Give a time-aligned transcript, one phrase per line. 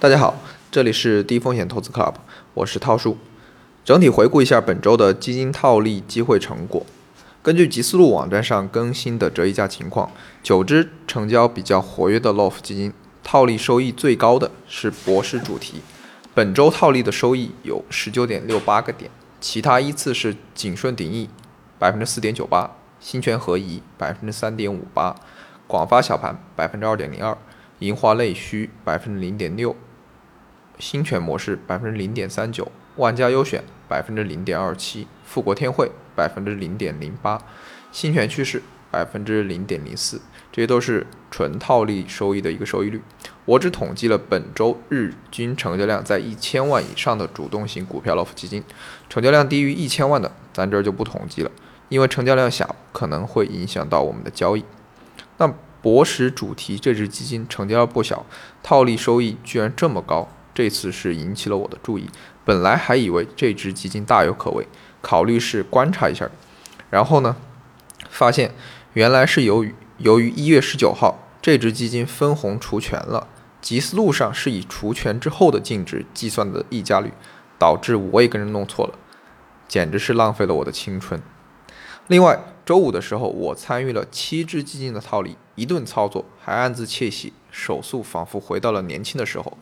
[0.00, 0.34] 大家好，
[0.70, 2.14] 这里是低风险投资 Club，
[2.54, 3.18] 我是涛叔。
[3.84, 6.86] 整体回顾一下本周的基金套利机会成果。
[7.42, 10.10] 根据集思路网站上更新的折溢价情况，
[10.42, 15.82] 九只成交比较活跃的 LOF 基金，套利收益最高的是博时主题，
[16.32, 21.28] 本周套利的收益有十九点六八个点，其他依次是景顺鼎益
[21.78, 25.14] 百分之四点九八，新泉合宜百分之三点五八，
[25.66, 27.36] 广发小盘百分之二点零二，
[27.80, 29.76] 银华内需百分之零点六。
[30.80, 37.40] 新权模式百分之零点三九，万家优选百分之零点二七，富国天惠百分之零点零八，
[37.92, 43.00] 新权趋势百分之零点零四，这些都是纯套利收益的一个收益率。
[43.44, 48.64] 我只统计了本周日均成交量在一千万以上的主动型股票 LOF 基金，
[49.08, 51.50] 成交量低于一千万的，咱这儿就不统计了，
[51.88, 54.64] 因为成交量小可能会影响到我们的交易。
[55.38, 55.52] 那
[55.82, 58.26] 博时主题这只基金成交量不小，
[58.62, 60.28] 套利收益居然这么高。
[60.60, 62.06] 这次是引起了我的注意，
[62.44, 64.68] 本来还以为这只基金大有可为，
[65.00, 66.28] 考虑是观察一下，
[66.90, 67.34] 然后呢，
[68.10, 68.52] 发现
[68.92, 73.26] 原来是由于由于一月十九号这只基金分红除权了，
[73.62, 77.10] 吉思路上是以除权之后的净值计算的溢价率，
[77.58, 78.92] 导致我也跟着弄错了，
[79.66, 81.18] 简直是浪费了我的青春。
[82.08, 89.56] 另外，周五的时候我参与了七只基金的套利，一顿操作还暗自窃喜，手速仿佛回到了年轻的时候。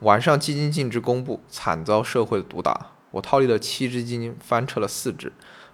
[0.00, 2.92] 晚上基金净值公布，惨遭社会的毒打。
[3.10, 5.30] 我套利了七只基金，翻车了四只。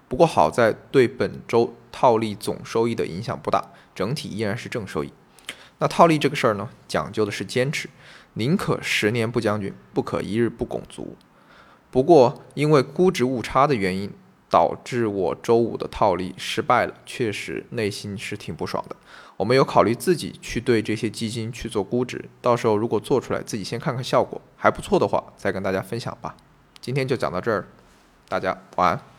[0.08, 5.12] 不过好在对本周套利总收益的影响不大，整体依然是正收益。
[5.78, 7.88] 那套利这个事儿呢，讲究的是坚持，
[8.34, 11.16] 宁可十年不将军，不可一日不拱卒。
[11.92, 14.10] 不过因为估值误差的原因。
[14.48, 18.96] 导致我周五的套利失败了，确实内心是挺不爽的。
[19.36, 26.36] 我们有考虑自己去对这些基金去做估值，到时候如果做出来，自己先看看效果还不错的话，再跟大家分享吧。
[26.80, 27.66] 今天就讲到这儿，
[28.28, 29.15] 大家晚安。